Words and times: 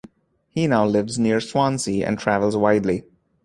He 0.49 0.65
now 0.65 0.83
lives 0.83 1.19
near 1.19 1.39
Swansea, 1.39 2.03
and 2.07 2.17
travels 2.17 2.57
widely. 2.57 3.03